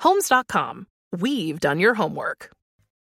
[0.00, 0.86] Homes.com.
[1.12, 2.50] We've done your homework.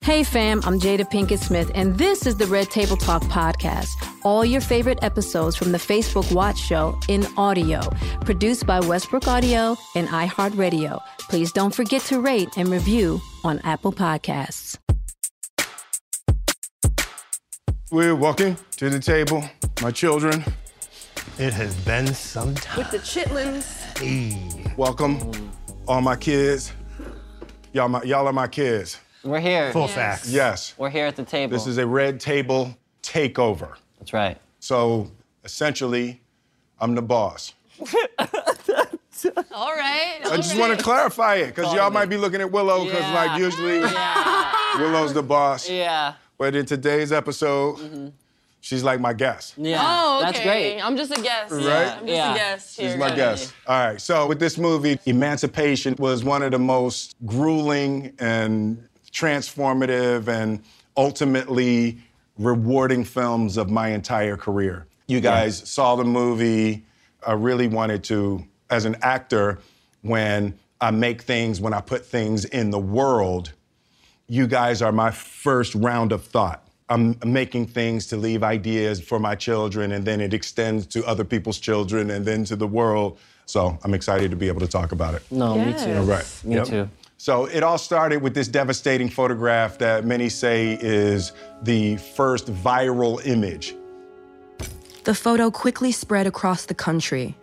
[0.03, 3.89] Hey fam, I'm Jada Pinkett Smith, and this is the Red Table Talk podcast.
[4.23, 7.81] All your favorite episodes from the Facebook Watch Show in audio,
[8.22, 11.00] produced by Westbrook Audio and iHeartRadio.
[11.30, 14.80] Please don't forget to rate and review on Apple Podcasts.
[17.92, 19.44] We're walking to the table,
[19.84, 20.44] my children.
[21.38, 22.80] It has been some time.
[22.80, 24.00] With the chitlins.
[24.00, 24.73] Hey.
[24.78, 25.52] Welcome,
[25.88, 26.73] all my kids.
[27.73, 29.00] Y'all, my, y'all are my kids.
[29.23, 29.72] We're here.
[29.72, 30.30] Full facts.
[30.30, 30.73] Yes.
[30.77, 31.53] We're here at the table.
[31.53, 33.75] This is a red table takeover.
[34.00, 34.38] That's right.
[34.59, 35.09] So
[35.44, 36.22] essentially,
[36.79, 37.53] I'm the boss.
[39.53, 40.19] All right.
[40.25, 43.13] I just want to clarify it because y'all might be looking at Willow because, Yeah.
[43.13, 44.79] like, usually Yeah.
[44.79, 45.69] Willow's the boss.
[45.69, 46.16] yeah.
[46.38, 48.07] But in today's episode, mm-hmm.
[48.61, 49.55] She's like my guest.
[49.57, 49.81] Yeah.
[49.83, 50.25] Oh, okay.
[50.31, 50.79] That's great.
[50.79, 51.51] I'm just a guest.
[51.51, 51.63] Right?
[51.66, 52.33] I'm just Yeah.
[52.33, 53.53] a guest She's my guest.
[53.67, 53.99] All right.
[53.99, 60.61] So with this movie, Emancipation was one of the most grueling and transformative and
[60.95, 61.97] ultimately
[62.38, 64.88] rewarding films of my entire career.
[65.07, 66.85] You guys saw the movie.
[67.25, 69.59] I really wanted to, as an actor,
[70.01, 73.51] when I make things, when I put things in the world,
[74.27, 76.66] you guys are my first round of thought.
[76.91, 81.24] I'm making things to leave ideas for my children, and then it extends to other
[81.24, 83.18] people's children and then to the world.
[83.46, 85.24] So I'm excited to be able to talk about it.
[85.31, 85.96] No, me too.
[85.96, 86.28] All right.
[86.44, 86.68] Me Yep.
[86.68, 86.90] too.
[87.18, 91.31] So it all started with this devastating photograph that many say is
[91.63, 93.74] the first viral image.
[95.06, 97.35] The photo quickly spread across the country,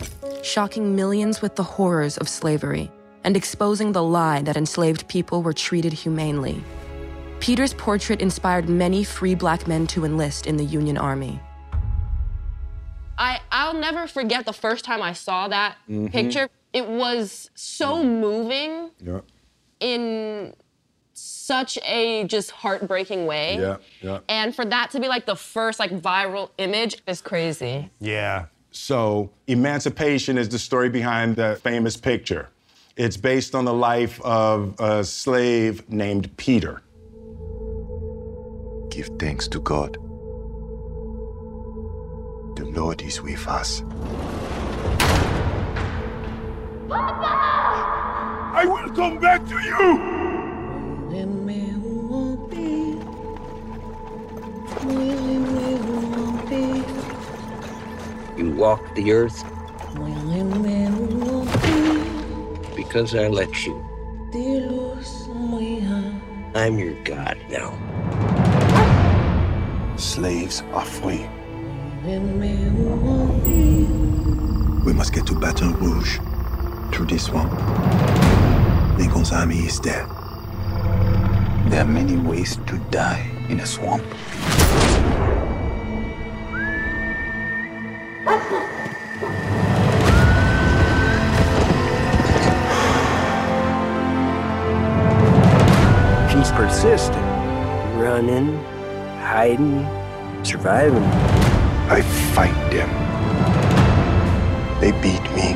[0.42, 2.90] shocking millions with the horrors of slavery
[3.24, 6.62] and exposing the lie that enslaved people were treated humanely.
[7.40, 11.40] Peter's portrait inspired many free black men to enlist in the Union Army.
[13.16, 16.06] I, I'll never forget the first time I saw that Mm-hmm.
[16.08, 16.48] picture.
[16.72, 19.20] It was so moving Yeah,
[19.80, 20.54] in
[21.14, 23.58] such a just heartbreaking way.
[23.58, 24.18] yeah, yeah.
[24.28, 27.90] And for that to be like the first like viral image is crazy.
[28.00, 28.46] Yeah.
[28.70, 32.50] So, Emancipation is the story behind that famous picture.
[32.96, 36.82] It's based on the life of a slave named Peter.
[38.98, 39.96] Give thanks to God.
[42.56, 43.84] The Lord is with us.
[46.88, 47.30] Papa!
[48.58, 50.02] I will come back to you!
[58.36, 59.44] You walk the earth
[62.74, 63.80] because I let you.
[66.56, 67.97] I'm your God now.
[69.98, 71.28] Slaves are free.
[74.84, 76.20] We must get to Baton Rouge
[76.92, 77.52] through this swamp.
[78.96, 80.06] Lincoln's army is there.
[81.66, 84.04] There are many ways to die in a swamp.
[100.42, 101.02] Surviving.
[101.88, 102.02] I
[102.34, 102.90] fight them.
[104.80, 105.54] They beat me.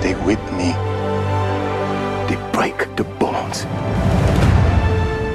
[0.00, 0.70] They whip me.
[2.28, 3.64] They break the bones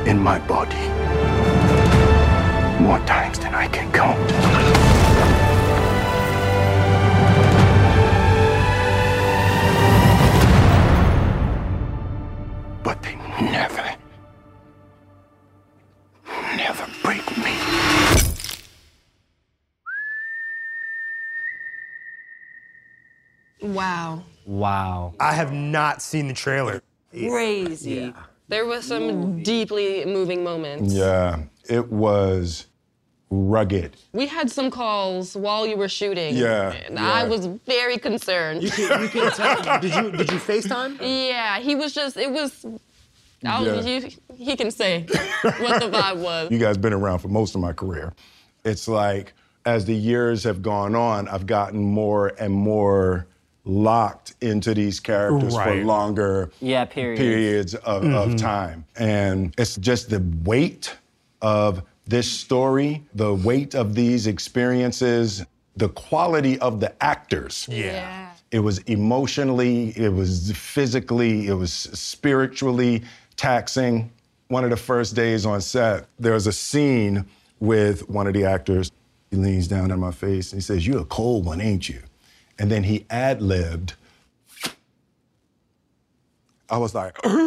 [0.07, 0.87] in my body
[2.81, 4.90] more times than I can count.
[24.51, 24.59] Wow.
[24.59, 25.13] Wow.
[25.19, 26.81] I have not seen the trailer.
[27.11, 28.13] Crazy.
[28.49, 30.93] There was some deeply moving moments.
[30.93, 32.67] Yeah, it was
[33.29, 33.95] rugged.
[34.11, 36.35] We had some calls while you were shooting.
[36.35, 38.61] Yeah, And I was very concerned.
[38.63, 39.79] You can, you can tell.
[39.79, 40.97] Did you did you FaceTime?
[40.99, 42.65] Yeah, he was just, it was,
[43.45, 43.99] I was- Yeah.
[43.99, 44.17] he,
[44.51, 45.03] he can say
[45.43, 46.51] what the vibe was.
[46.51, 48.11] You guys been around for most of my career.
[48.65, 49.31] It's like
[49.65, 53.27] as the years have gone on, I've gotten more and more
[53.65, 57.19] locked into these characters for longer Yeah, periods.
[57.21, 58.37] periods of, of Mhm.
[58.37, 58.85] time.
[58.97, 60.95] And it's just the weight
[61.41, 65.43] of this story, the weight of these experiences,
[65.77, 67.67] the quality of the actors.
[67.69, 68.29] Yeah.
[68.51, 73.03] It was emotionally, it was physically, it was spiritually
[73.37, 74.11] taxing.
[74.49, 77.25] One of the first days on set, there was a scene
[77.59, 78.91] with one of the actors.
[79.29, 81.99] He leans down in my face and he says, You're a cold one, ain't you?
[82.61, 83.95] And then he ad libbed.
[86.69, 87.39] I was like, I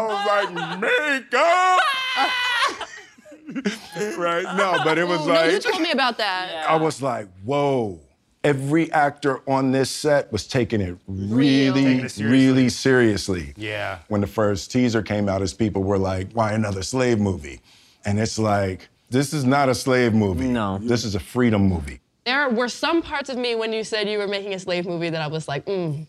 [0.00, 1.78] was like, makeup.
[4.18, 4.42] right?
[4.56, 6.66] No, but it was Oh, like no, you told me about that.
[6.68, 8.00] I was like, whoa.
[8.44, 12.24] Every actor on this set was taking it really, Taking it seriously.
[12.24, 13.52] really seriously.
[13.56, 13.98] Yeah.
[14.08, 17.60] When the first teaser came out, as people were like, why another slave movie?
[18.04, 20.46] And it's like, this is not a slave movie.
[20.46, 20.78] No.
[20.80, 22.00] This is a freedom movie.
[22.24, 25.10] There were some parts of me when you said you were making a slave movie
[25.10, 26.06] that I was like, mm.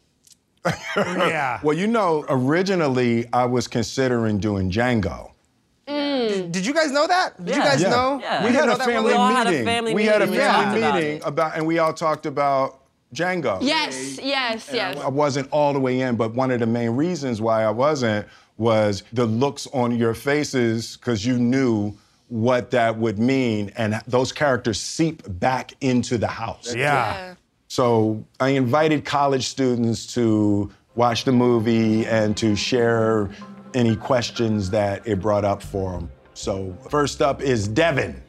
[0.96, 1.60] yeah.
[1.64, 5.32] Well, you know, originally I was considering doing Django.
[5.90, 7.44] Did you guys know that?
[7.44, 7.90] Did you guys Yeah.
[7.90, 8.16] know?
[8.18, 9.34] We You had didn't a know that family one?
[9.34, 9.96] meeting.
[9.96, 12.80] we had a family meeting about, and we all talked about
[13.14, 13.58] Django.
[13.62, 14.98] Yes, yes, yes.
[15.04, 18.28] I wasn't all the way in, but one of the main reasons why I wasn't
[18.58, 21.94] was the looks on your faces because you knew
[22.28, 26.76] what that would mean, and those characters seep back into the house.
[26.76, 27.34] Yeah.
[27.68, 33.30] So I invited college students to watch the movie and to share
[33.74, 36.12] any questions that it brought up for them.
[36.34, 38.22] So first up is Devin.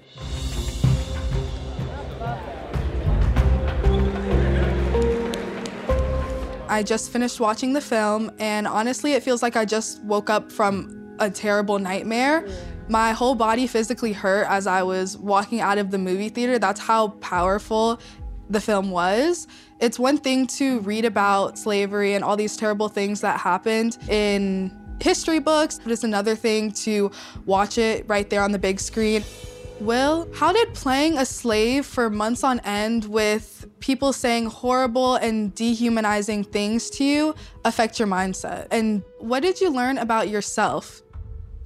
[6.69, 10.53] I just finished watching the film, and honestly, it feels like I just woke up
[10.53, 12.47] from a terrible nightmare.
[12.89, 16.59] My whole body physically hurt as I was walking out of the movie theater.
[16.59, 18.01] That's how powerful
[18.49, 19.47] the film was.
[19.81, 24.77] It's one thing to read about slavery and all these terrible things that happened in
[25.03, 27.11] history books, but it's another thing to
[27.47, 29.25] watch it right there on the big screen.
[29.81, 35.55] Will, how did playing a slave for months on end with people saying horrible and
[35.55, 38.67] dehumanizing things to you affect your mindset?
[38.71, 41.01] And what did you learn about yourself?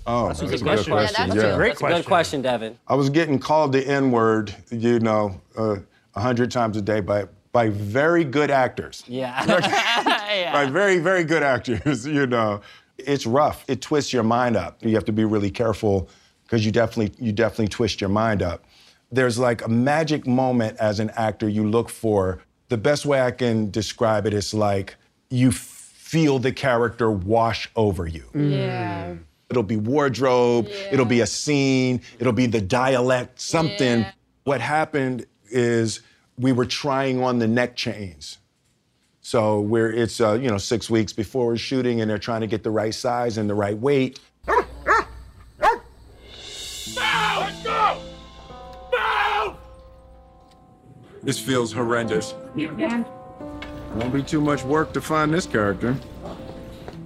[0.06, 0.92] Oh, That's a good question.
[0.92, 2.78] Yeah, that's a- that's a good question, Devin.
[2.86, 5.76] I was getting called the N word, you know, uh,
[6.14, 9.02] a hundred times a day by by very good actors.
[9.06, 9.44] Yeah.
[10.52, 12.60] By very, very good actors, you know.
[13.06, 13.64] It's rough.
[13.68, 14.84] It twists your mind up.
[14.84, 16.08] You have to be really careful
[16.44, 18.64] because you definitely you definitely twist your mind up.
[19.10, 22.40] There's like a magic moment as an actor you look for.
[22.68, 24.96] The best way I can describe it is like
[25.30, 28.24] you feel the character wash over you.
[28.34, 28.50] Mm.
[28.50, 29.04] Yeah.
[29.06, 29.18] Mm.
[29.50, 34.04] It'll be wardrobe, it'll be a scene, it'll be the dialect, something.
[34.44, 36.00] What happened is
[36.38, 38.38] we were trying on the neck chains.
[39.24, 42.46] So we're it's uh, you know six weeks before we're shooting, and they're trying to
[42.46, 44.20] get the right size and the right weight.
[44.46, 44.68] Let's
[47.64, 48.02] go!
[48.92, 49.56] Move!
[51.22, 52.34] This feels horrendous.
[52.54, 55.96] Won't be too much work to find this character.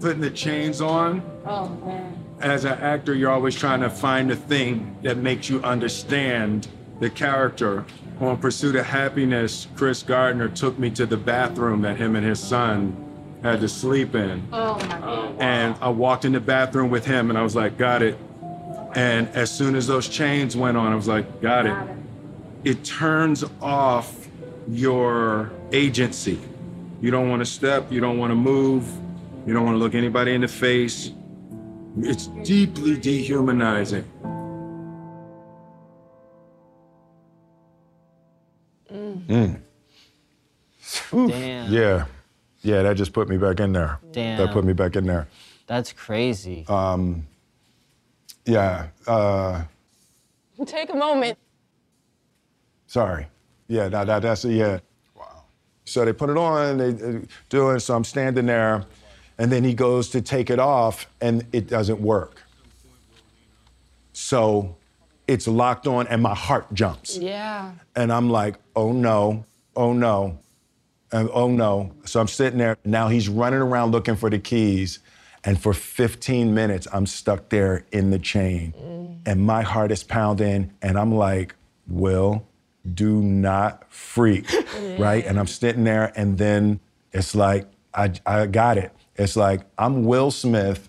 [0.01, 1.23] Putting the chains on.
[1.47, 2.19] Oh, man.
[2.41, 6.67] As an actor, you're always trying to find the thing that makes you understand
[6.99, 7.85] the character.
[8.21, 12.41] On Pursuit of Happiness, Chris Gardner took me to the bathroom that him and his
[12.41, 12.97] son
[13.43, 14.47] had to sleep in.
[14.53, 15.03] Oh, my God.
[15.05, 18.19] Oh, and I walked in the bathroom with him and I was like, got it.
[18.97, 21.77] And as soon as those chains went on, I was like, got it.
[22.65, 24.29] It turns off
[24.67, 26.41] your agency.
[27.01, 28.85] You don't want to step, you don't want to move,
[29.47, 31.13] you don't want to look anybody in the face.
[32.01, 34.05] It's deeply dehumanizing.
[39.29, 39.61] Mm.
[41.13, 41.73] Damn.
[41.73, 42.07] Yeah.
[42.63, 43.99] Yeah, that just put me back in there.
[44.11, 44.39] Damn.
[44.39, 45.29] That put me back in there.
[45.67, 46.65] That's crazy.
[46.69, 47.27] Um,
[48.47, 48.89] yeah.
[49.07, 49.63] Uh,
[50.67, 51.39] Take a moment.
[52.87, 53.29] sorry.
[53.69, 54.81] Yeah, that, that, that's, yeah.
[55.15, 55.45] Wow.
[55.85, 57.21] So they put it on, they, they
[57.51, 58.85] do it, so I'm standing there,
[59.37, 62.43] and then he goes to take it off, and it doesn't work.
[64.15, 64.78] So
[65.29, 67.17] it's locked on, and my heart jumps.
[67.17, 67.73] Yeah.
[67.95, 69.45] And I'm like, oh no,
[69.77, 70.39] oh no,
[71.13, 71.93] and oh no.
[72.05, 72.77] So I'm sitting there.
[72.85, 74.99] Now he's running around looking for the keys.
[75.45, 78.75] And for 15 minutes, I'm stuck there in the chain.
[78.77, 79.19] Mm.
[79.25, 80.73] And my heart is pounding.
[80.83, 81.55] And I'm like,
[81.87, 82.47] Will,
[82.93, 84.47] do not freak.
[84.99, 85.25] Right?
[85.25, 86.13] And I'm sitting there.
[86.17, 86.81] And then
[87.13, 88.93] it's like, I, I got it.
[89.15, 90.89] It's like, I'm Will Smith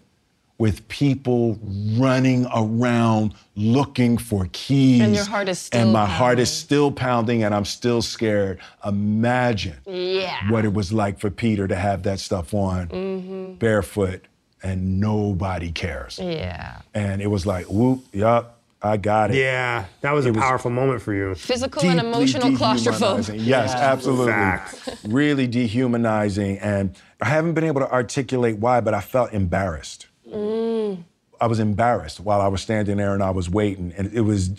[0.60, 1.58] with people
[1.98, 5.01] running around looking for keys.
[5.01, 8.60] And your heart is still And my heart is still pounding and I'm still scared.
[8.86, 10.51] Imagine Yeah.
[10.51, 13.54] what it was like for Peter to have that stuff on Mm-hmm.
[13.54, 14.25] barefoot
[14.62, 16.20] and nobody cares.
[16.22, 16.82] Yeah.
[16.94, 19.38] And it was like, whoop, yup, I got it.
[19.38, 21.36] Yeah, that was It a was powerful moment for you.
[21.36, 23.24] Physical and emotional claustrophobia.
[23.24, 23.39] dehumanizing.
[23.39, 24.34] Yes, absolutely.
[24.34, 24.98] Fact.
[25.08, 26.58] Really dehumanizing.
[26.60, 30.08] And I haven't been able to articulate why, but I felt embarrassed.
[30.31, 31.03] Mm.
[31.41, 33.93] I was embarrassed while I was standing there and I was waiting.
[33.98, 34.51] And it was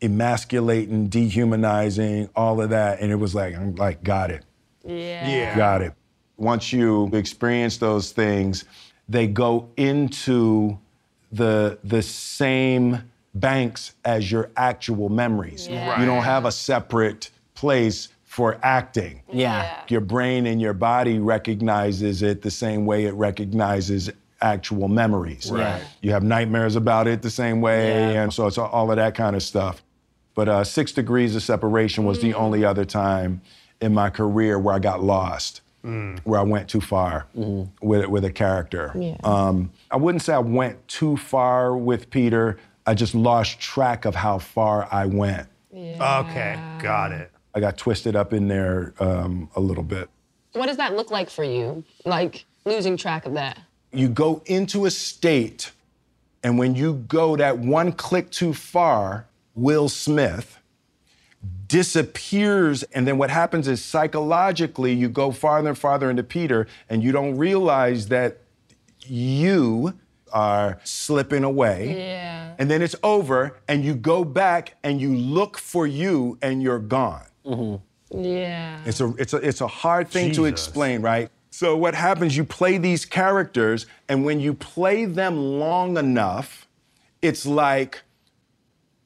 [0.00, 3.00] emasculating, dehumanizing, all of that.
[3.00, 4.44] And it was like, I'm like, got it.
[4.84, 5.56] Yeah.
[5.56, 5.94] Got it.
[6.36, 8.64] Once you experience those things,
[9.08, 10.78] they go into
[11.32, 13.02] the the same
[13.34, 15.68] banks as your actual memories.
[15.68, 16.00] Yeah.
[16.00, 19.22] You don't have a separate place for acting.
[19.32, 19.82] Yeah.
[19.88, 25.50] Your brain and your body recognizes it the same way it recognizes actual memories.
[25.50, 25.82] Right.
[26.02, 29.34] You have nightmares about it the same way, and so it's all of that kind
[29.36, 29.82] of stuff.
[30.34, 33.40] But uh, Six Degrees of Separation was the only other time
[33.80, 38.32] in my career where I got lost, where I went too far with with a
[38.32, 38.92] character.
[38.94, 39.16] Yeah.
[39.24, 42.58] Um, I wouldn't say I went too far with Peter.
[42.86, 45.48] I just lost track of how far I went.
[45.72, 46.20] Yeah.
[46.20, 47.30] Okay, got it.
[47.54, 50.08] I got twisted up in there um, a little bit.
[50.52, 51.84] What does that look like for you?
[52.04, 53.58] Like losing track of that?
[53.92, 55.72] You go into a state,
[56.42, 60.58] and when you go that one click too far, Will Smith
[61.66, 62.82] disappears.
[62.84, 67.12] And then what happens is psychologically, you go farther and farther into Peter, and you
[67.12, 68.38] don't realize that
[69.06, 69.94] you
[70.32, 71.96] are slipping away.
[71.96, 72.54] Yeah.
[72.58, 76.78] And then it's over, and you go back and you look for you, and you're
[76.78, 77.26] gone.
[77.46, 78.22] Mm-hmm.
[78.22, 78.80] Yeah.
[78.84, 81.30] It's a it's a it's a hard thing to explain, right?
[81.58, 82.36] So what happens?
[82.36, 86.68] You play these characters, and when you play them long enough,
[87.20, 88.02] it's like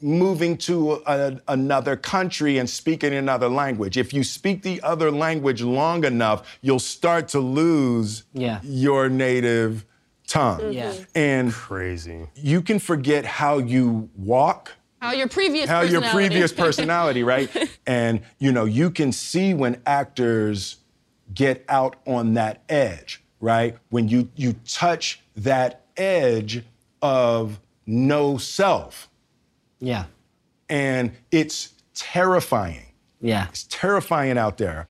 [0.02, 3.97] moving to a, another country and speaking another language.
[3.97, 8.61] If you speak the other language long enough, you'll start to lose Yeah.
[8.62, 9.87] your native
[10.26, 10.61] tongue.
[10.61, 10.73] Mm-hmm.
[10.73, 10.94] Yeah.
[11.14, 12.26] And Crazy.
[12.35, 17.49] you can forget how you walk How your previous how your previous personality, right?
[17.87, 20.76] and you know, you can see when actors
[21.34, 23.76] get out on that edge, right?
[23.90, 26.62] When you you touch that edge
[27.00, 29.08] of no self,
[29.80, 30.04] Yeah.
[30.68, 32.86] and it's terrifying.
[33.20, 33.46] Yeah.
[33.48, 34.86] It's terrifying out there.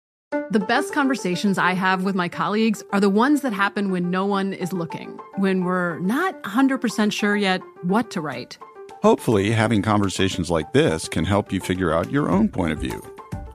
[0.50, 4.25] The best conversations I have with my colleagues are the ones that happen when no
[4.25, 8.56] one is looking, when we're not 100% sure yet what to write.
[9.02, 13.02] Hopefully, having conversations like this can help you figure out your own point of view.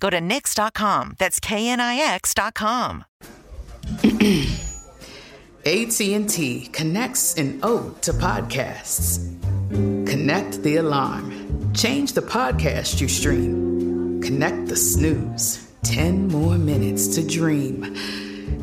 [0.00, 1.14] Go to Knix.com.
[1.18, 3.04] That's KNIX.com.
[5.66, 9.36] AT&T connects an ode to podcasts.
[9.70, 11.72] Connect the alarm.
[11.74, 14.20] Change the podcast you stream.
[14.22, 15.70] Connect the snooze.
[15.82, 17.94] 10 more minutes to dream.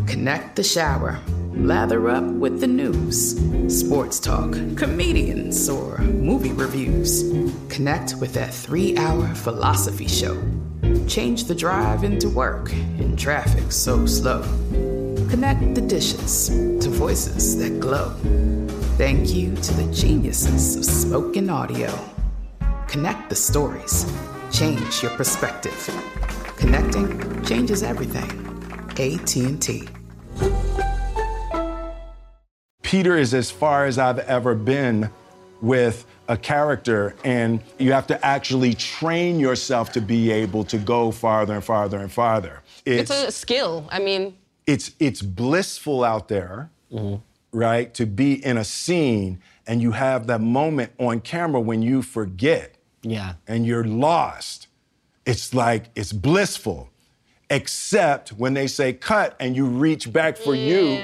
[0.08, 1.20] Connect the shower.
[1.54, 3.36] Lather up with the news.
[3.68, 7.24] Sports talk, comedians, or movie reviews.
[7.70, 10.38] Connect with that three hour philosophy show.
[11.08, 14.42] Change the drive into work in traffic so slow.
[15.30, 18.14] Connect the dishes to voices that glow.
[18.98, 21.94] Thank you to the geniuses of spoken audio.
[22.88, 24.06] Connect the stories.
[24.52, 25.78] Change your perspective.
[26.58, 28.30] Connecting changes everything.
[29.00, 29.88] AT&T.
[32.82, 35.10] Peter is as far as I've ever been
[35.62, 41.12] with a character, and you have to actually train yourself to be able to go
[41.12, 42.62] farther and farther and farther.
[42.86, 43.88] It's, a skill.
[43.92, 47.16] I mean, it's it's blissful out there, mm-hmm.
[47.58, 47.94] right?
[47.96, 52.76] To be in a scene and you have that moment on camera when you forget.
[53.04, 53.34] Yeah.
[53.48, 54.68] And you're lost.
[55.26, 56.90] It's like it's blissful.
[57.50, 61.02] Except when they say cut and you reach back for you,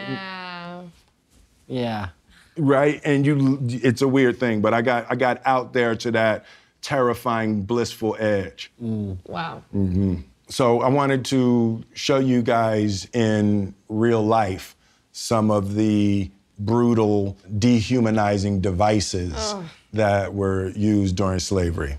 [1.68, 2.10] Yeah.
[2.57, 3.01] Right?
[3.03, 6.45] And you it's a weird thing, but I got I got out there to that
[6.81, 8.72] terrifying blissful edge.
[8.79, 9.62] wow.
[9.72, 10.15] hmm
[10.50, 14.75] So I wanted to show you guys in real life
[15.13, 16.29] some of the
[16.60, 19.63] brutal, dehumanizing devices Oh.
[19.93, 21.98] that were used during slavery.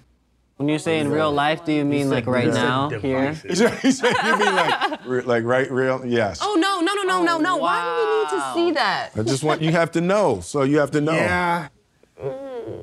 [0.57, 3.33] When you say in real life, do you mean like right now here?
[3.49, 6.07] He said, he said, you mean like, re- like right, real?
[6.07, 6.39] Yes.
[6.43, 7.57] Oh no, no, no, no, no, no.
[7.57, 9.11] Why do we need to see that?
[9.17, 10.41] I just want you have to know.
[10.41, 11.13] So you have to know.
[11.13, 11.69] Yeah.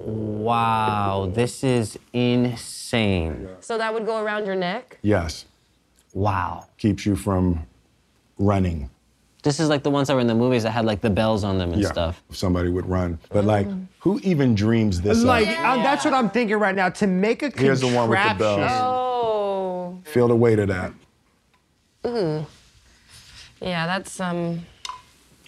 [0.03, 3.47] Wow, this is insane.
[3.61, 4.97] So that would go around your neck?
[5.01, 5.45] Yes.
[6.13, 6.67] Wow.
[6.77, 7.67] Keeps you from
[8.37, 8.89] running.
[9.43, 11.43] This is like the ones that were in the movies that had like the bells
[11.43, 11.91] on them and yeah.
[11.91, 12.21] stuff.
[12.29, 13.19] If somebody would run.
[13.29, 13.67] But like,
[13.99, 15.79] who even dreams this Like up?
[15.79, 16.89] uh, that's what I'm thinking right now.
[16.89, 18.71] To make a Here's the one with the bells.
[18.71, 19.99] Oh.
[20.05, 20.93] Feel the weight of that.
[22.05, 22.45] Ooh.
[23.59, 24.65] Yeah, that's um.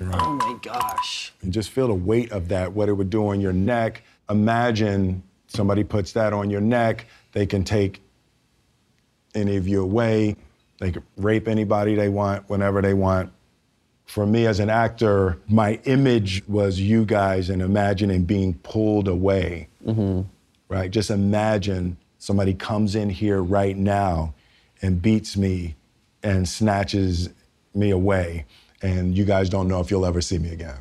[0.02, 1.34] Oh my gosh.
[1.42, 4.04] And just feel the weight of that, what it would do on your neck.
[4.30, 8.02] Imagine somebody puts that on your neck, they can take
[9.36, 10.36] any of you away,
[10.80, 13.32] they can rape anybody they want, whenever they want.
[14.14, 19.70] For me as an actor, my image was you guys and imagining being pulled away.
[19.84, 20.30] Mm-hmm.
[20.70, 20.92] Right?
[20.92, 24.36] Just imagine somebody comes in here right now
[24.84, 25.78] and beats me
[26.22, 27.30] and snatches
[27.74, 28.46] me away,
[28.84, 30.78] and you guys don't know if you'll ever see me again.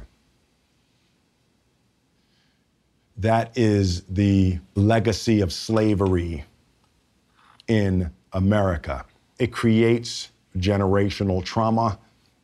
[3.17, 6.45] That is the legacy of slavery
[7.67, 9.07] in America.
[9.39, 11.99] It creates generational trauma,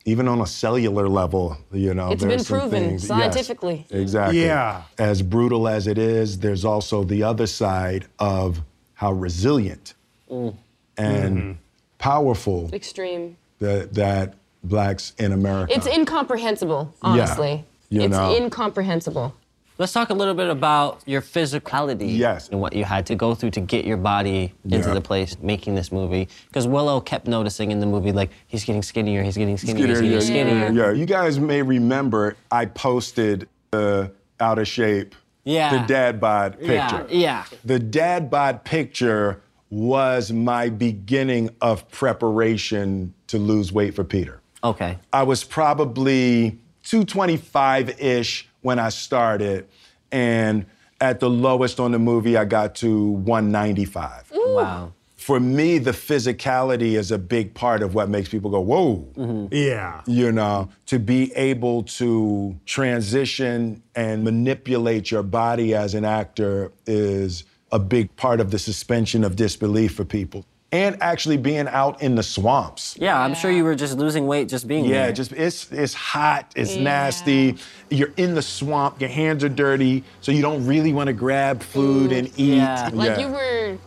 [0.09, 1.57] even on a cellular level.
[1.73, 3.87] You know, It's there's been proven things- yes, scientifically.
[3.90, 4.42] exactly.
[4.42, 4.83] Yeah.
[4.99, 8.62] As brutal as it is, there's also the other side of
[8.94, 9.94] how resilient
[10.31, 10.55] Mm.
[10.97, 11.59] and
[11.99, 13.37] powerful Extreme.
[13.61, 15.73] that, that blacks in America.
[15.75, 17.64] It's incomprehensible, honestly.
[17.90, 18.35] Yeah, you it's know.
[18.35, 19.35] incomprehensible.
[19.78, 22.18] Let's talk a little bit about your physicality.
[22.18, 22.48] Yes.
[22.48, 24.94] And what you had to go through to get your body into Yeah.
[24.94, 26.28] the place making this movie.
[26.48, 30.00] Because Willow kept noticing in the movie, like, he's getting skinnier, he's getting skinnier, he's
[30.00, 30.72] getting yeah, skinnier.
[30.72, 34.10] Yeah, you guys may remember I posted the
[34.40, 35.14] out of shape,
[35.44, 35.80] Yeah.
[35.80, 37.06] the dad bod picture.
[37.08, 37.44] Yeah, yeah.
[37.64, 44.40] The dad bod picture was my beginning of preparation to lose weight for Peter.
[44.64, 44.98] Okay.
[45.12, 49.68] I was probably 225 ish when I started,
[50.11, 50.66] and
[51.01, 54.33] at the lowest on the movie, I got to 195.
[54.35, 54.92] Wow.
[55.16, 59.07] For me, the physicality is a big part of what makes people go, whoa.
[59.16, 59.55] Mm-hmm.
[59.55, 60.01] Yeah.
[60.07, 67.44] You know, to be able to transition and manipulate your body as an actor is
[67.71, 70.47] a big part of the suspension of disbelief for people.
[70.70, 72.94] And actually being out in the swamps.
[73.00, 75.12] Yeah, I'm sure you were just losing weight just being Yeah, there.
[75.12, 77.57] just it's it's hot, it's nasty.
[77.88, 81.62] You're in the swamp, your hands are dirty, so you don't really want to grab
[81.62, 82.57] food and eat.
[82.57, 82.90] Yeah.
[82.92, 83.18] Like Yeah.
[83.18, 83.78] you were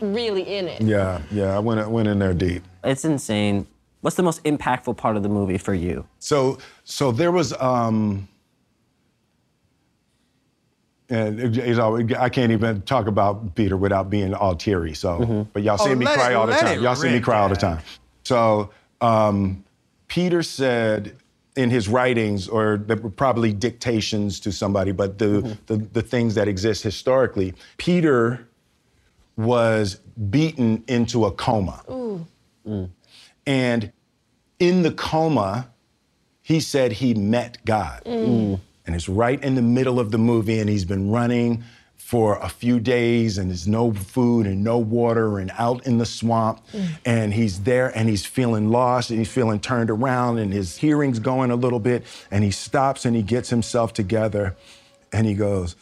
[0.00, 0.80] really in it.
[0.82, 2.62] Yeah, yeah, I went went in there deep.
[2.84, 3.66] It's insane.
[4.00, 6.06] What's the most impactful part of the movie for you?
[6.20, 8.26] So, so there was, um,
[11.12, 14.94] and it- it's always, I can't even talk about Peter without being all teary.
[14.94, 16.82] So, but y'all see Oh, me cry it- all the time.
[16.82, 17.78] Y'all see me cry all the time.
[18.24, 18.70] So,
[19.00, 19.64] um,
[20.08, 21.14] Peter said
[21.56, 22.78] in his writings, or
[23.16, 28.48] probably dictations to somebody, but the, the the things that exist historically, Peter
[29.36, 29.96] was
[30.30, 31.82] beaten into a coma.
[31.90, 32.26] Ooh.
[33.46, 33.92] And
[34.58, 35.68] in the coma,
[36.42, 38.02] he said he met God.
[38.06, 38.60] Mm.
[38.86, 41.64] And it's right in the middle of the movie, and he's been running
[41.96, 46.04] for a few days, and there's no food and no water, and out in the
[46.04, 46.60] swamp.
[46.72, 46.88] Mm.
[47.06, 51.20] And he's there and he's feeling lost, and he's feeling turned around, and his hearing's
[51.20, 52.04] going a little bit.
[52.30, 54.56] And he stops and he gets himself together,
[55.12, 55.76] and he goes,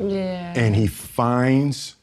[0.00, 0.52] Yeah.
[0.54, 1.96] and he finds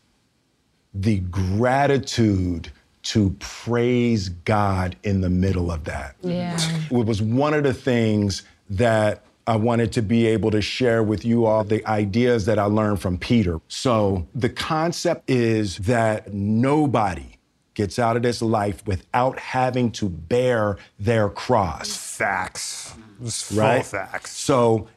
[0.93, 2.71] the gratitude
[3.05, 6.15] to praise God in the middle of that.
[6.21, 6.57] Yeah.
[6.91, 11.23] It was one of the things that I wanted to be able to share with
[11.23, 13.61] you all the ideas that I learned from Peter.
[13.67, 17.34] So, the concept is that nobody
[17.75, 21.95] gets out of this life without having to bear their cross.
[21.95, 22.93] Facts.
[23.23, 23.85] It's Right?
[23.85, 24.35] facts.
[24.35, 24.87] So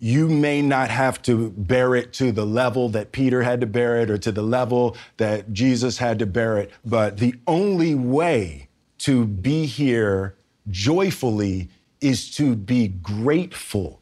[0.00, 4.00] you may not have to bear it to the level that Peter had to bear
[4.00, 8.68] it or to the level that Jesus had to bear it, but the only way
[8.98, 10.34] to be here
[10.68, 11.68] joyfully
[12.00, 14.00] is to be grateful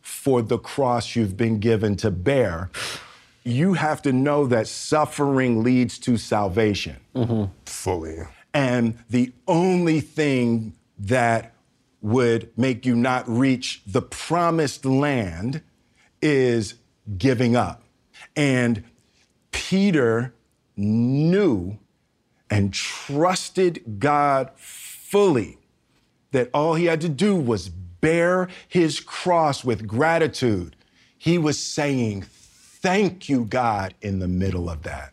[0.00, 2.70] for the cross you've been given to bear.
[3.48, 6.96] You have to know that suffering leads to salvation.
[7.14, 7.52] Mm-hmm.
[7.64, 8.18] Fully.
[8.52, 11.54] And the only thing that
[12.02, 15.62] would make you not reach the promised land
[16.20, 16.74] is
[17.16, 17.82] giving up.
[18.36, 18.84] And
[19.50, 20.34] Peter
[20.76, 21.78] knew
[22.50, 25.58] and trusted God fully
[26.32, 30.76] that all he had to do was bear his cross with gratitude.
[31.16, 32.22] He was saying,
[32.80, 35.12] Thank you, God, in the middle of that.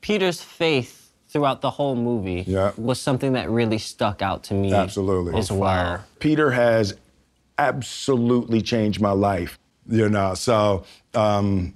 [0.00, 2.44] Peter's faith throughout the whole movie
[2.76, 4.72] was something that really stuck out to me.
[4.72, 5.38] Absolutely.
[5.38, 6.02] As well.
[6.20, 6.94] Peter has
[7.58, 10.34] absolutely changed my life, you know.
[10.34, 11.74] So, um,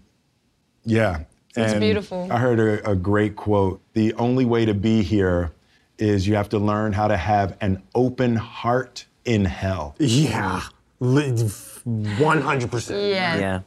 [0.84, 1.24] yeah.
[1.56, 2.28] It's And beautiful.
[2.30, 5.52] I heard a, a great quote The only way to be here
[5.98, 9.96] is you have to learn how to have an open heart in hell.
[9.98, 10.62] Yeah.
[11.00, 12.90] 100%.
[13.10, 13.36] Yeah.
[13.38, 13.60] Yeah.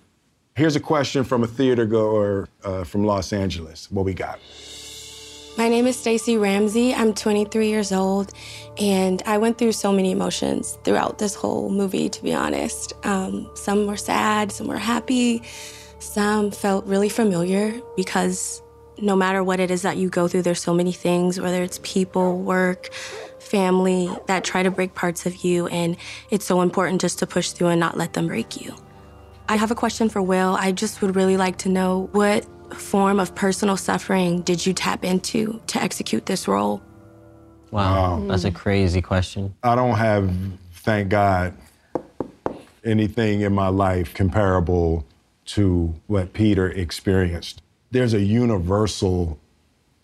[0.56, 3.90] Here's a question from a theater goer uh, from Los Angeles.
[3.90, 4.38] What we got?
[5.58, 6.94] My name is Stacy Ramsey.
[6.94, 8.34] I'm 23 years old,
[8.78, 12.92] and I went through so many emotions throughout this whole movie, to be honest.
[13.06, 15.42] Um, some were sad, some were happy,
[16.00, 18.62] some felt really familiar because
[18.98, 21.80] no matter what it is that you go through, there's so many things, whether it's
[21.82, 22.94] people, work,
[23.40, 25.96] family, that try to break parts of you, and
[26.30, 28.76] it's so important just to push through and not let them break you.
[29.52, 30.56] I have a question for Will.
[30.58, 35.04] I just would really like to know what form of personal suffering did you tap
[35.04, 36.82] into to execute this role?
[37.70, 38.24] Wow.
[38.30, 39.54] That's a crazy question.
[39.62, 40.34] I don't have,
[40.72, 41.54] thank God,
[42.86, 45.06] anything in my life comparable
[45.48, 47.62] to what Peter experienced.
[47.92, 49.38] There's a universal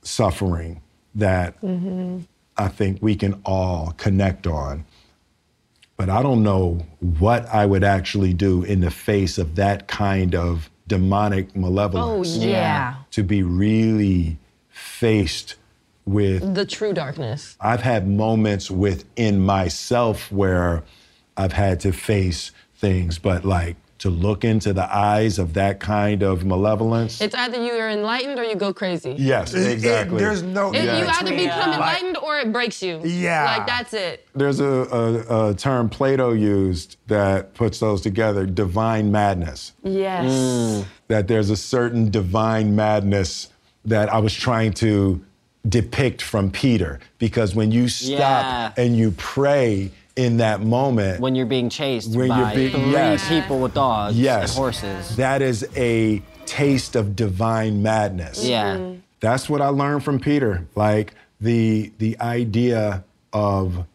[0.02, 0.82] suffering
[1.16, 2.20] that mm-hmm.
[2.58, 4.84] I think we can all connect on.
[5.98, 10.36] But I don't know what I would actually do in the face of that kind
[10.36, 12.38] of demonic malevolence.
[12.38, 12.96] Oh, yeah.
[13.12, 14.38] To be really
[14.70, 15.56] faced
[16.06, 17.58] with The true darkness.
[17.60, 20.84] I've had moments within myself where
[21.36, 26.22] I've had to face things, but like to look into the eyes of that kind
[26.24, 27.20] of malevolence.
[27.20, 29.16] It's either you are enlightened or you go crazy.
[29.18, 30.20] yes, exactly.
[30.20, 30.72] there's no.
[30.72, 33.02] It, You either become Like, enlightened or it breaks you.
[33.04, 33.56] Yeah.
[33.58, 34.28] Like that's it.
[34.36, 39.74] There's a, a, a term Plato used that puts those together divine madness.
[39.84, 40.26] Yes.
[40.32, 40.86] Mm.
[41.08, 43.50] That there's a certain divine madness
[43.86, 45.24] that I was trying to
[45.68, 47.00] depict from Peter.
[47.18, 48.72] Because when you stop Yeah.
[48.78, 51.22] and you pray in that moment.
[51.22, 53.28] When you're being chased When you're by being- three yes.
[53.30, 54.50] people with dogs yes.
[54.52, 55.16] and horses.
[55.16, 58.44] That is a taste of divine madness.
[58.44, 58.78] Yeah.
[58.78, 59.00] Mhm.
[59.20, 60.66] That's what I learned from Peter.
[60.76, 63.86] Like the the idea of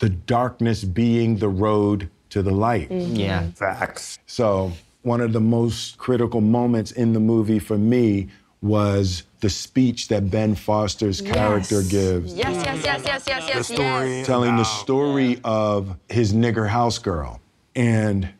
[0.00, 2.90] the darkness being the road to the light.
[2.90, 3.16] Mhm.
[3.18, 3.46] Yeah.
[3.54, 4.18] Facts.
[4.26, 4.72] So
[5.02, 8.28] one of the most critical moments in the movie for me
[8.60, 14.26] was the speech that Ben Foster's character gives Yes, yes, yes, yes, yes, yes, yes.
[14.26, 17.42] telling the story of his nigger house girl.
[17.76, 18.30] And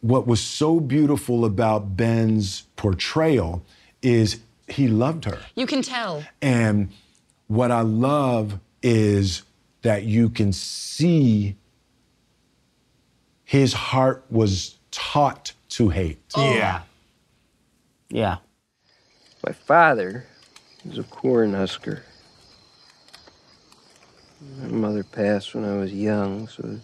[0.00, 3.62] what was so beautiful about Ben's portrayal
[4.00, 5.38] is he loved her.
[5.54, 6.24] You can tell.
[6.40, 6.88] And
[7.48, 9.42] what I love is
[9.82, 11.56] that you can see
[13.44, 16.22] his heart was taught to hate.
[16.34, 16.80] Yeah.
[16.80, 16.86] Oh.
[18.08, 18.36] Yeah.
[19.46, 20.24] My father
[20.84, 22.02] was a corn husker.
[24.60, 26.78] My mother passed when I was young, so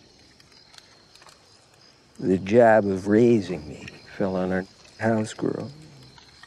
[2.18, 3.86] the job of raising me
[4.16, 4.64] fell on our
[4.98, 5.70] house girl.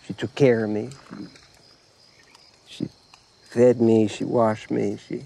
[0.05, 0.89] She took care of me.
[2.65, 2.89] She
[3.49, 5.25] fed me, she washed me, she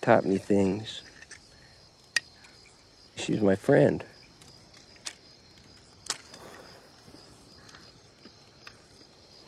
[0.00, 1.02] taught me things.
[3.16, 4.04] She's my friend.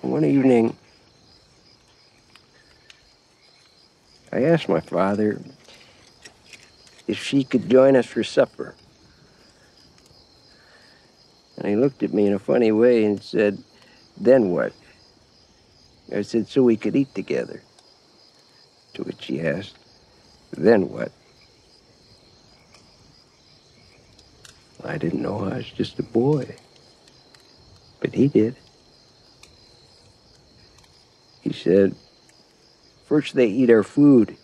[0.02, 0.76] One evening,
[4.32, 5.40] I asked my father
[7.08, 8.74] if she could join us for supper.
[11.56, 13.62] And he looked at me in a funny way and said,
[14.16, 14.72] Then what?
[16.14, 17.62] I said, So we could eat together.
[18.94, 19.76] To which he asked,
[20.52, 21.12] Then what?
[24.84, 26.56] I didn't know I was just a boy.
[28.00, 28.56] But he did.
[31.42, 31.94] He said,
[33.10, 34.36] First they eat our food,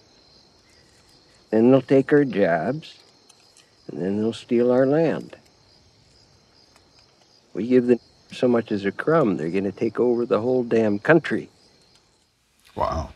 [1.50, 2.98] then they'll take our jobs,
[3.86, 5.36] and then they'll steal our land.
[7.54, 8.00] We give them
[8.32, 11.48] so much as a crumb, they're going to take over the whole damn country.
[12.74, 13.10] Wow.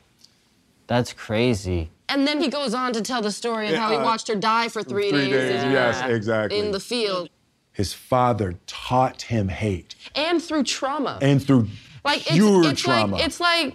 [0.86, 1.90] That's crazy.
[2.08, 4.36] And then he goes on to tell the story of how he uh, watched her
[4.36, 6.60] die for three, three days, in, yes, uh, exactly.
[6.60, 7.28] in the field
[7.72, 11.18] His father taught him hate and through trauma.
[11.20, 11.66] and through
[12.04, 13.16] like it's, pure it's trauma.
[13.16, 13.74] like it's like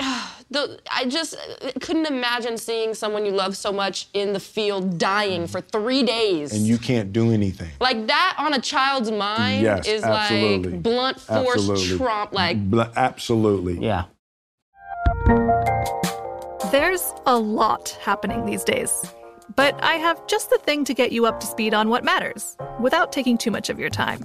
[0.50, 1.36] the I just
[1.80, 6.52] couldn't imagine seeing someone you love so much in the field dying for three days.
[6.52, 7.70] and you can't do anything.
[7.80, 10.72] like that on a child's mind yes, is absolutely.
[10.72, 11.96] like blunt force Absolutely.
[11.98, 12.28] trauma.
[12.32, 13.78] Like Bl- absolutely.
[13.84, 14.04] Yeah.
[16.70, 19.04] There's a lot happening these days.
[19.56, 22.56] But I have just the thing to get you up to speed on what matters
[22.78, 24.24] without taking too much of your time.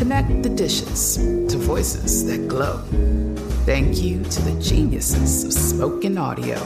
[0.00, 2.78] Connect the dishes to voices that glow.
[3.66, 6.58] Thank you to the geniuses of spoken audio.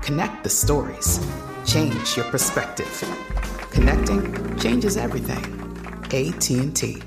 [0.00, 1.18] Connect the stories.
[1.66, 3.02] Change your perspective.
[3.72, 5.42] Connecting changes everything.
[6.04, 7.02] AT&T.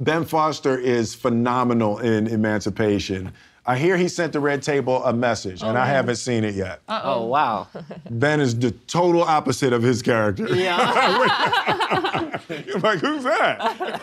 [0.00, 3.32] Ben Foster is phenomenal in Emancipation.
[3.64, 6.80] I hear he sent the Red Table a message, and I haven't seen it yet.
[6.88, 7.68] Oh, wow.
[8.10, 10.52] Ben is the total opposite of his character.
[10.52, 12.40] Yeah.
[12.66, 14.02] You're like, who's that?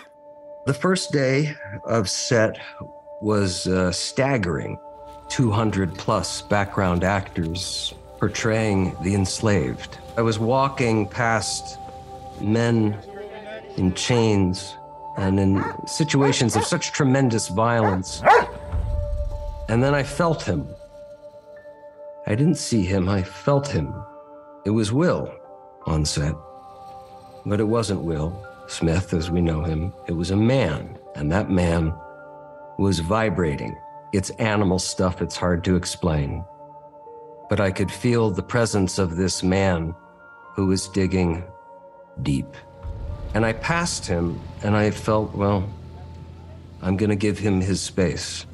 [0.66, 2.58] The first day of set
[3.22, 4.80] was uh, staggering
[5.28, 9.98] 200 plus background actors portraying the enslaved.
[10.16, 11.78] I was walking past
[12.40, 12.98] men
[13.76, 14.76] in chains
[15.18, 18.22] and in situations of such tremendous violence.
[19.70, 20.68] And then I felt him.
[22.26, 23.94] I didn't see him, I felt him.
[24.66, 25.32] It was Will
[25.86, 26.34] on set.
[27.46, 29.94] But it wasn't Will Smith as we know him.
[30.08, 31.94] It was a man, and that man
[32.80, 33.78] was vibrating.
[34.12, 36.44] It's animal stuff, it's hard to explain.
[37.48, 39.94] But I could feel the presence of this man
[40.56, 41.44] who was digging
[42.24, 42.56] deep.
[43.36, 45.70] And I passed him, and I felt, well,
[46.82, 48.48] I'm going to give him his space.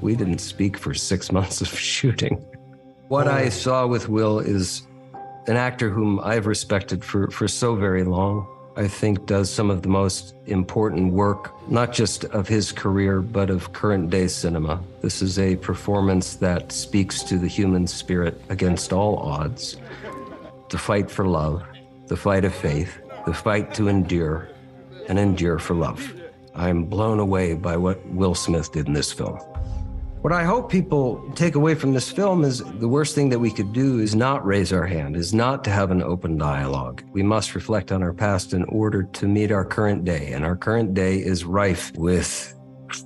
[0.00, 2.44] We didn't speak for six months of shooting.
[3.08, 3.50] What I oh.
[3.50, 4.86] saw with Will is
[5.46, 8.46] an actor whom I've respected for, for so very long.
[8.76, 13.50] I think does some of the most important work, not just of his career, but
[13.50, 14.80] of current day cinema.
[15.02, 19.78] This is a performance that speaks to the human spirit against all odds.
[20.68, 21.64] The fight for love,
[22.06, 24.48] the fight of faith, the fight to endure,
[25.08, 26.14] and endure for love.
[26.54, 29.40] I'm blown away by what Will Smith did in this film.
[30.28, 33.50] What I hope people take away from this film is the worst thing that we
[33.50, 37.02] could do is not raise our hand, is not to have an open dialogue.
[37.12, 40.32] We must reflect on our past in order to meet our current day.
[40.32, 42.54] And our current day is rife with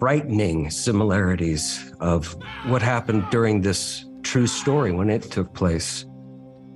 [0.01, 6.05] frightening similarities of what happened during this true story when it took place.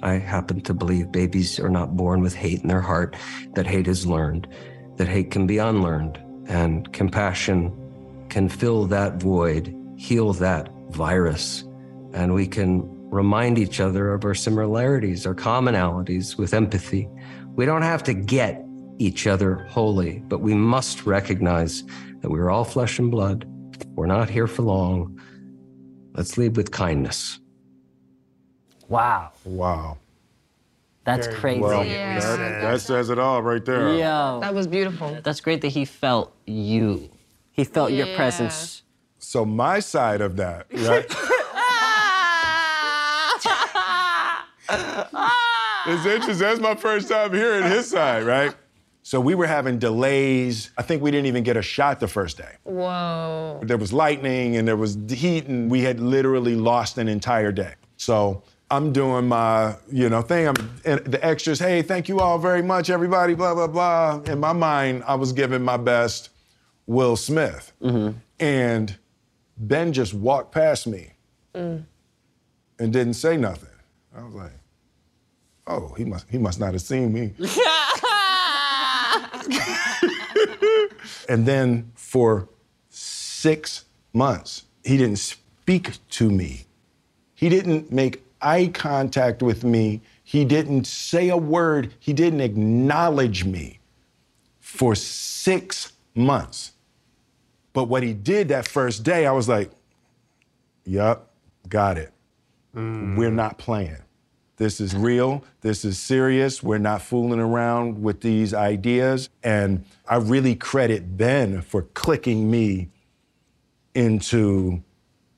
[0.04, 3.16] I happen to believe babies are not born with hate in their heart,
[3.56, 4.46] that hate is learned,
[4.94, 7.72] that hate can be unlearned, and compassion
[8.28, 11.64] can fill that void heal that virus
[12.12, 17.08] and we can remind each other of our similarities, our commonalities with empathy.
[17.54, 18.64] We don't have to get
[18.98, 21.84] each other wholly, but we must recognize
[22.20, 23.46] that we're all flesh and blood.
[23.94, 25.20] We're not here for long.
[26.14, 27.38] Let's lead with kindness.
[28.88, 29.32] Wow.
[29.44, 29.98] Wow.
[31.04, 31.60] That's crazy.
[31.60, 33.94] Well, that, that says it all right there.
[33.94, 34.40] Yo.
[34.40, 35.18] That was beautiful.
[35.22, 37.10] That's great that he felt you.
[37.52, 38.82] He felt your presence.
[39.26, 41.04] So my side of that, right?
[45.88, 46.38] it's interesting.
[46.38, 48.54] That's my first time hearing his side, right?
[49.02, 50.70] So we were having delays.
[50.78, 52.52] I think we didn't even get a shot the first day.
[52.62, 53.62] Whoa.
[53.64, 57.74] There was lightning and there was heat, and we had literally lost an entire day.
[57.96, 60.46] So I'm doing my, you know, thing.
[60.46, 61.58] I'm and the extras.
[61.58, 63.34] Hey, thank you all very much, everybody.
[63.34, 64.20] Blah blah blah.
[64.32, 66.30] In my mind, I was giving my best,
[66.86, 68.16] Will Smith, mm-hmm.
[68.38, 68.96] and
[69.56, 71.10] Ben just walked past me
[71.54, 71.84] Mm.
[72.78, 73.70] and didn't say nothing.
[74.14, 74.52] I was like,
[75.66, 77.32] oh, he must he must not have seen me.
[81.28, 82.48] And then for
[82.88, 86.66] six months, he didn't speak to me.
[87.34, 90.02] He didn't make eye contact with me.
[90.22, 91.92] He didn't say a word.
[91.98, 93.80] He didn't acknowledge me
[94.60, 96.72] for six months.
[97.76, 99.70] But what he did that first day, I was like,
[100.86, 101.30] yup,
[101.68, 102.10] got it.
[103.18, 103.98] We're not playing.
[104.56, 105.44] This is real.
[105.60, 106.62] This is serious.
[106.62, 109.28] We're not fooling around with these ideas.
[109.42, 112.88] And I really credit Ben for clicking me
[113.94, 114.82] into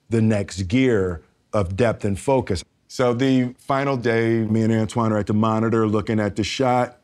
[0.09, 1.23] the next gear
[1.53, 2.63] of depth and focus.
[2.87, 7.01] So the final day, me and Antoine are at the monitor looking at the shot,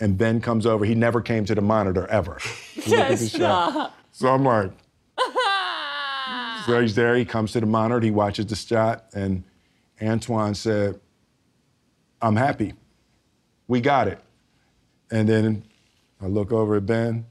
[0.00, 0.84] and Ben comes over.
[0.84, 2.40] He never came to the monitor ever.
[2.88, 3.94] look at the shot.
[4.12, 4.70] So I'm like,
[6.66, 7.16] so he's there.
[7.16, 8.00] He comes to the monitor.
[8.00, 9.42] He watches the shot, and
[10.00, 11.00] Antoine said,
[12.20, 12.74] "I'm happy.
[13.66, 14.20] We got it."
[15.10, 15.64] And then
[16.20, 17.26] I look over at Ben.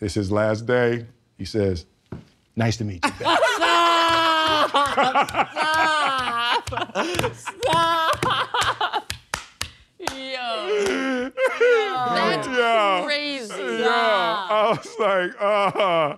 [0.00, 1.06] It's his last day.
[1.36, 1.84] He says,
[2.56, 3.36] "Nice to meet you, Ben."
[7.34, 8.29] Stop!
[10.70, 11.30] Yo.
[12.14, 13.02] That's Yeah.
[13.04, 13.54] crazy.
[13.80, 16.16] Yeah, I was like, uh,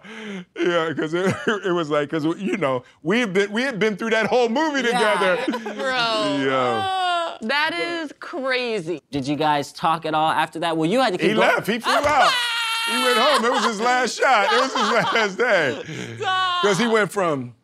[0.61, 1.35] yeah, because it,
[1.67, 4.49] it was like, because you know, we had been we had been through that whole
[4.49, 6.39] movie together, Bro.
[6.41, 7.37] Yeah.
[7.43, 9.01] That is crazy.
[9.11, 10.77] Did you guys talk at all after that?
[10.77, 11.49] Well, you had to keep He going.
[11.49, 11.67] left.
[11.67, 12.31] He flew out.
[12.91, 13.45] He went home.
[13.45, 14.53] It was his last shot.
[14.53, 15.83] It was his last day.
[16.17, 17.55] Because he went from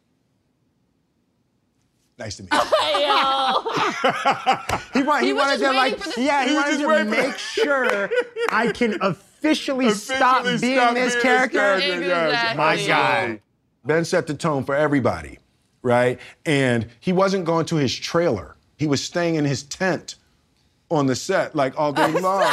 [2.18, 2.58] nice to meet you.
[4.94, 6.82] He, wa- he, He was wanted just to like, for yeah, he, He wanted just
[6.82, 8.10] to make sure
[8.50, 11.78] I can officially, stopped Officially being stopped this being character.
[11.78, 12.56] yes.
[12.56, 13.40] My So, God.
[13.84, 15.38] Ben set the tone for everybody,
[15.82, 16.18] right?
[16.44, 18.56] And he wasn't going to his trailer.
[18.76, 20.16] He was staying in his tent
[20.90, 22.52] on the set like all day long.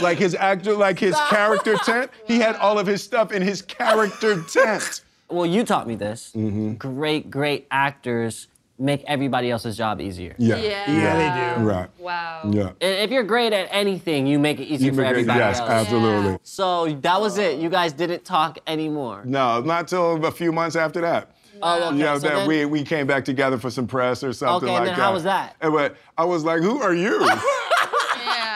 [0.00, 2.10] like his actor, like his character tent.
[2.26, 5.02] He had all of his stuff in his character tent.
[5.30, 6.32] Well, you taught me this.
[6.34, 6.74] Mm-hmm.
[6.74, 10.34] Great, great actors make everybody else's job easier.
[10.38, 10.56] Yeah.
[10.56, 11.54] Yeah, Yeah.
[11.54, 11.68] they do.
[11.68, 11.88] Right.
[11.98, 12.42] Wow.
[12.50, 12.70] Yeah.
[12.80, 15.60] If you're great at anything, you make it easier You for make it- everybody yes,
[15.60, 15.68] else.
[15.68, 16.38] absolutely.
[16.42, 17.58] So that was it.
[17.58, 19.20] You guys didn't talk anymore.
[19.26, 21.30] No, not till a few months after that.
[21.62, 21.96] Oh, okay.
[21.98, 24.66] You know, So that then- we, we came back together for some press or something
[24.68, 25.04] Okay, and like then that.
[25.04, 25.56] how was that?
[25.60, 27.18] And but I was like, who are you?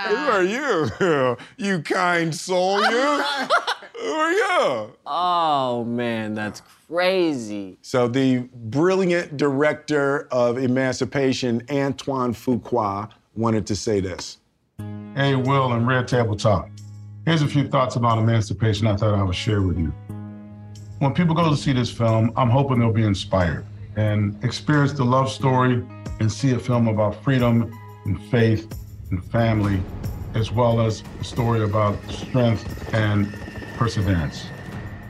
[0.05, 1.37] Who are you?
[1.57, 3.25] you kind soul, you?
[4.01, 4.97] who are you?
[5.07, 7.79] Oh man, that's crazy.
[7.83, 14.39] So the brilliant director of Emancipation, Antoine Fuqua, wanted to say this.
[15.15, 16.69] Hey, Will and Red Table Talk.
[17.25, 19.95] Here's a few thoughts about emancipation I thought I would share with you.
[20.99, 23.65] When people go to see this film, I'm hoping they'll be inspired
[23.97, 25.83] and experience the love story
[26.21, 27.73] and see a film about freedom
[28.05, 28.67] and faith
[29.11, 29.81] and family,
[30.35, 33.33] as well as a story about strength and
[33.77, 34.47] perseverance.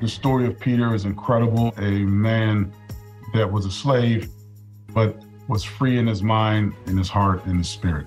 [0.00, 2.72] The story of Peter is incredible, a man
[3.32, 4.28] that was a slave,
[4.92, 8.06] but was free in his mind, in his heart, and his spirit.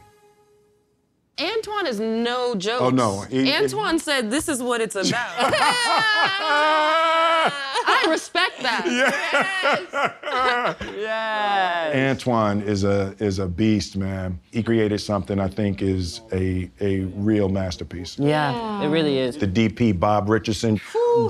[1.77, 2.81] Antoine is no joke.
[2.81, 3.21] Oh, no.
[3.21, 5.11] He- Antoine said this is what it's about.
[7.89, 8.85] I respect that.
[10.97, 10.97] Yes.
[10.97, 11.95] Yes.
[11.95, 14.39] Antoine is a is a beast, man.
[14.51, 18.17] He created something I think is a a real masterpiece.
[18.19, 19.37] Yeah, it really is.
[19.37, 20.79] The DP Bob Richardson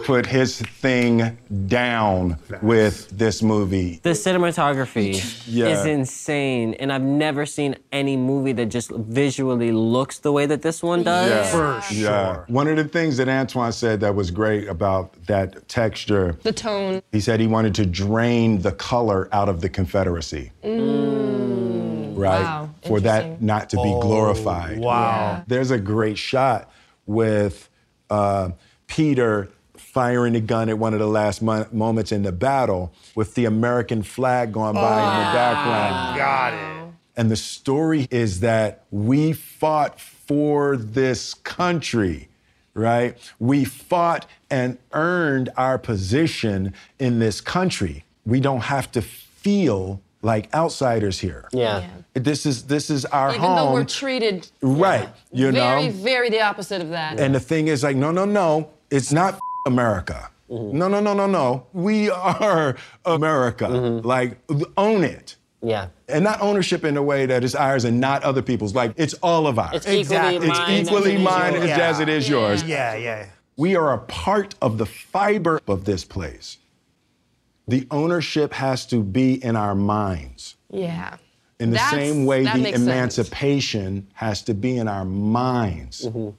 [0.04, 1.38] put his thing
[1.68, 4.00] down with this movie.
[4.04, 5.68] The cinematography Yeah.
[5.68, 10.62] is insane, and I've never seen any movie that just visually looks the way that
[10.62, 11.54] this one does.
[11.54, 11.80] Yeah.
[11.82, 12.46] Sure.
[12.48, 17.02] One of the things that Antoine said that was great about that texture, The tone.
[17.12, 20.52] he said he wanted to drain the color out of the Confederacy.
[20.64, 22.42] right?
[22.42, 24.80] Wow, For that not to be Oh, glorified.
[24.80, 25.44] wow.
[25.48, 26.70] There's a great shot
[27.06, 27.70] with
[28.10, 28.52] uh,
[28.88, 33.36] Peter firing a gun at one of the last mo- moments in the battle with
[33.36, 36.18] the American flag going by in the background.
[36.18, 36.94] Got it.
[37.16, 42.28] And the story is that we fought for this country,
[42.74, 43.18] right?
[43.40, 48.04] We fought and earned our position in this country.
[48.26, 51.48] We don't have to feel like outsiders here.
[51.52, 51.88] Yeah.
[52.14, 53.56] This is this is our Even home.
[53.56, 55.10] though we're treated right.
[55.32, 55.92] You very, know?
[55.92, 57.20] very the opposite of that.
[57.20, 60.30] And the thing is like, no, no, no, it's not America.
[60.50, 60.78] Mm-hmm.
[60.78, 61.68] No, no, no, no, no.
[61.74, 62.76] We are
[63.06, 63.66] America.
[63.66, 64.08] Mm-hmm.
[64.08, 64.38] Like,
[64.78, 65.36] own it.
[65.62, 65.88] Yeah.
[66.08, 68.76] And not ownership in a way that is ours and not other people's.
[68.76, 69.76] Like, it's all of ours.
[69.76, 70.48] It's equally Exactly.
[70.50, 71.70] It's mine as equally it is mine yours.
[71.72, 72.64] as, as it is yours.
[72.64, 73.26] Yeah, yeah.
[73.56, 76.58] We are a part of the fiber of this place.
[77.68, 80.56] The ownership has to be in our minds.
[80.70, 81.18] yeah.
[81.60, 82.88] In the That's- same way, the makes sense.
[82.88, 86.06] emancipation has to be in our minds.
[86.06, 86.30] Mm-hmm.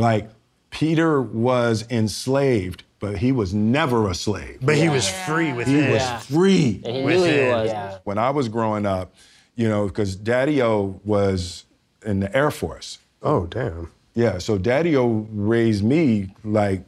[0.00, 0.30] Like,
[0.70, 4.58] Peter was enslaved, but he was never a slave.
[4.62, 5.92] But he was free with He it.
[5.92, 6.80] was free.
[6.84, 7.68] And he With knew it, was.
[7.70, 7.98] yeah.
[8.04, 9.14] When I was growing up,
[9.54, 11.64] you know, because Daddy O was
[12.04, 12.98] in the Air Force.
[13.22, 13.90] Oh, damn.
[14.14, 16.82] Yeah, so Daddy O raised me like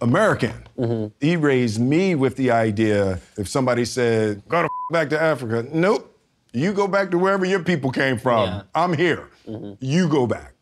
[0.00, 0.54] American.
[0.78, 1.08] Mm-hmm.
[1.24, 6.06] He raised me with the idea if somebody said, go to back to Africa, nope.
[6.52, 8.48] You go back to wherever your people came from.
[8.48, 8.62] Yeah.
[8.74, 9.28] I'm here.
[9.46, 9.74] Mm-hmm.
[9.80, 10.54] You go back.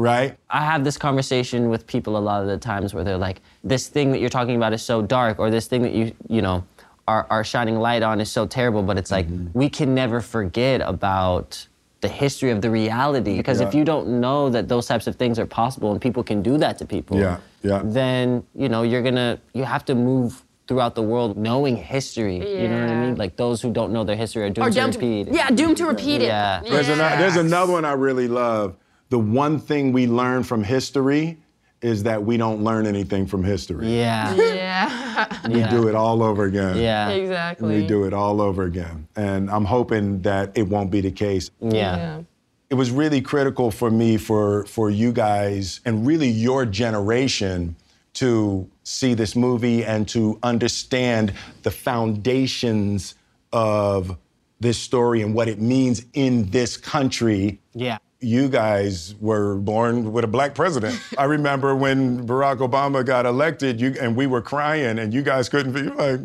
[0.00, 0.36] Right?
[0.48, 3.88] I have this conversation with people a lot of the times where they're like, this
[3.88, 6.64] thing that you're talking about is so dark, or this thing that you, you know,
[7.06, 8.82] are, are shining light on is so terrible.
[8.82, 9.58] But it's like, Mm-hmm.
[9.58, 11.66] we can never forget about
[12.00, 13.36] the history of the reality.
[13.36, 16.40] Because if you don't know that those types of things are possible and people can
[16.40, 17.82] do that to people, Yeah, yeah.
[17.84, 22.36] then, you know, you're gonna, you have to move throughout the world knowing history.
[22.36, 23.16] You know what I mean?
[23.16, 25.28] Like those who don't know their history are doomed Or to doomed to- repeat.
[25.34, 26.26] yeah, doomed to repeat it.
[26.28, 26.62] Yeah.
[26.62, 28.76] There's, ano- there's another one I really love.
[29.10, 31.38] The one thing we learn from history
[31.82, 33.96] is that we don't learn anything from history.
[33.96, 34.34] Yeah.
[35.20, 35.48] Yeah.
[35.48, 36.78] We do it all over again.
[36.78, 37.10] Yeah.
[37.10, 37.80] exactly.
[37.82, 39.06] We do it all over again.
[39.16, 41.50] And I'm hoping that it won't be the case.
[41.60, 42.22] Yeah.
[42.70, 47.76] It was really critical for me, for, for you guys, and really your generation
[48.14, 51.34] to see this movie and to understand
[51.64, 53.14] the foundations
[53.52, 54.16] of
[54.60, 57.60] this story and what it means in this country.
[57.74, 57.98] Yeah.
[58.20, 61.00] You guys were born with a black president.
[61.16, 65.48] I remember when Barack Obama got elected, you and we were crying, and you guys
[65.48, 66.20] couldn't be like,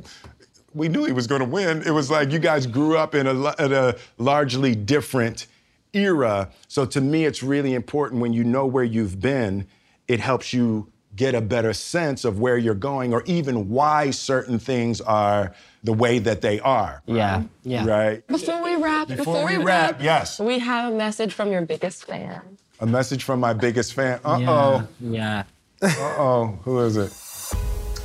[0.73, 1.83] we knew he was going to win.
[1.83, 5.47] It was like you guys grew up in a, in a largely different
[5.93, 6.49] era.
[6.67, 9.65] So to me, it's really important when you know where you've been
[10.07, 14.59] it helps you get a better sense of where you're going or even why certain
[14.59, 15.53] things are
[15.83, 17.01] the way that they are.
[17.05, 17.85] Yeah, yeah.
[17.85, 18.27] Right?
[18.27, 20.39] Before we wrap, Before we wrap, yes.
[20.39, 22.41] we have a message from your biggest fan.
[22.79, 24.19] A message from my biggest fan.
[24.25, 24.87] Uh oh.
[24.99, 25.43] Yeah.
[25.81, 26.59] Uh oh.
[26.63, 27.13] Who is it?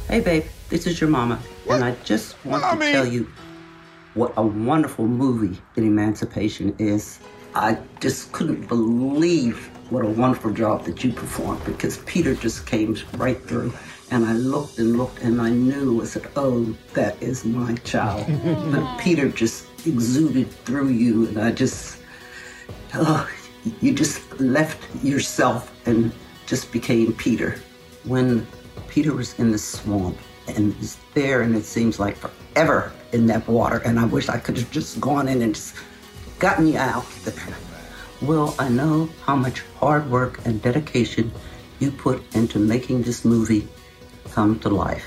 [0.09, 1.41] Hey, babe, this is your mama.
[1.69, 3.29] And I just want to tell you
[4.15, 7.21] what a wonderful movie that Emancipation is.
[7.55, 12.97] I just couldn't believe what a wonderful job that you performed because Peter just came
[13.17, 13.73] right through.
[14.13, 18.27] And I looked and looked and I knew, I said, oh, that is my child.
[18.73, 21.99] but Peter just exuded through you and I just,
[22.95, 23.29] oh,
[23.81, 26.13] you just left yourself and
[26.47, 27.61] just became Peter.
[28.05, 28.47] When
[28.89, 33.47] Peter was in the swamp and was there, and it seems like forever in that
[33.47, 35.77] water, and I wish I could have just gone in and just
[36.41, 37.55] gotten you out there.
[38.23, 41.31] Well, I know how much hard work and dedication
[41.79, 43.69] you put into making this movie
[44.31, 45.05] come to life.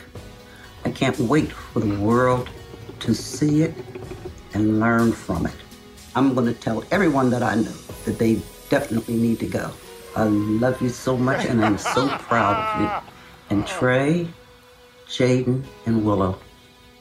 [0.85, 2.49] I can't wait for the world
[2.99, 3.73] to see it
[4.53, 5.55] and learn from it.
[6.15, 9.71] I'm going to tell everyone that I know that they definitely need to go.
[10.15, 13.11] I love you so much, and I'm so proud of you.
[13.49, 14.27] And Trey,
[15.07, 16.37] Jaden, and Willow,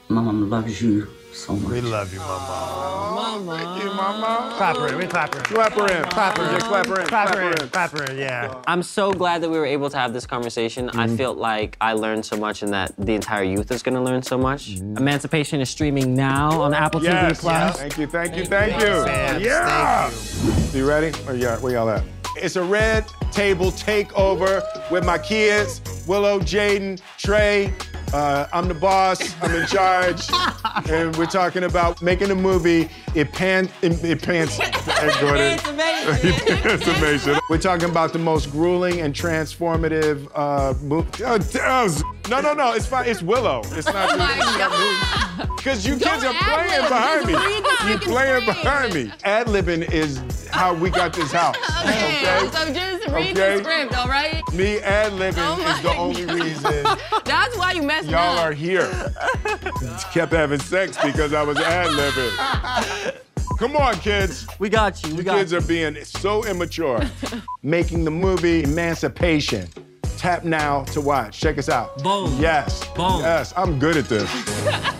[0.08, 1.70] Mom loves you so much.
[1.70, 3.12] We love you, Mama.
[3.14, 3.58] Mama.
[3.58, 4.54] Thank you, Mama.
[4.56, 4.98] Clap her in.
[4.98, 5.44] We clap her in.
[5.44, 6.04] Clap her in.
[6.04, 6.52] Clap her in.
[6.52, 7.06] Yeah, clap her in.
[7.06, 7.62] Clap Clap her her in.
[7.62, 7.68] in.
[7.68, 8.18] Clap her in.
[8.18, 8.62] Yeah.
[8.66, 10.90] I'm so glad that we were able to have this conversation.
[10.90, 11.16] I mm-hmm.
[11.16, 14.22] feel like I learned so much and that the entire youth is going to learn
[14.22, 14.76] so much.
[14.76, 14.98] Mm-hmm.
[14.98, 17.38] Emancipation is streaming now on Apple Yes.
[17.38, 17.78] TV Plus.
[17.78, 18.88] Thank you, thank you, thank you.
[18.88, 19.04] you.
[19.04, 20.78] Thanks, Yeah.
[20.78, 21.12] You ready?
[21.26, 22.04] Or yeah, where y'all at?
[22.36, 27.72] It's a red table takeover with my kids, Willow, Jaden, Trey.
[28.12, 29.34] Uh, I'm the boss.
[29.42, 30.28] I'm in charge,
[30.90, 32.90] and we're talking about making a movie.
[33.14, 34.58] It pan, it, it pants.
[35.04, 36.32] It's amazing.
[36.70, 37.38] it's amazing.
[37.48, 41.08] We're talking about the most grueling and transformative uh, movie.
[42.30, 42.72] no, no, no.
[42.74, 43.08] It's fine.
[43.08, 43.62] It's Willow.
[43.66, 44.10] It's not.
[44.12, 47.32] Oh my Because you Don't kids are playing behind me.
[47.92, 49.12] You playing behind me.
[49.24, 50.20] Ad libbing is
[50.50, 51.56] how we got this house.
[51.82, 53.56] Okay, so just read Okay.
[53.58, 54.42] the script, all right?
[54.52, 56.34] Me ad libbing Oh is the my only God.
[56.36, 56.84] reason
[57.24, 58.12] That's why you messed up.
[58.12, 58.44] y'all up.
[58.46, 58.88] are here.
[60.12, 63.16] Kept having sex because I was ad libbing.
[63.58, 64.46] Come on, kids.
[64.58, 65.10] We got you.
[65.10, 67.00] We You got kids are being so immature.
[67.62, 69.68] Making the movie Emancipation.
[70.22, 71.40] Tap now to watch.
[71.40, 72.00] Check us out.
[72.00, 72.32] Boom.
[72.38, 72.86] Yes.
[72.94, 73.22] Boom.
[73.22, 74.30] Yes, I'm good at this.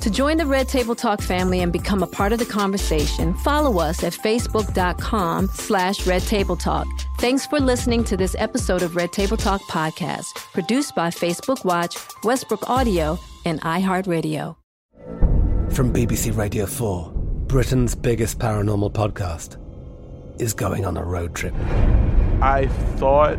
[0.00, 3.80] To join the Red Table Talk family and become a part of the conversation, follow
[3.80, 6.86] us at facebook.com slash Red Table Talk.
[7.18, 11.96] Thanks for listening to this episode of Red Table Talk podcast, produced by Facebook Watch,
[12.22, 14.54] Westbrook Audio, and iHeartRadio.
[15.72, 17.10] From BBC Radio 4,
[17.48, 19.56] Britain's biggest paranormal podcast
[20.40, 21.54] is going on a road trip.
[22.40, 23.38] I thought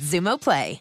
[0.00, 0.80] Xumo Play.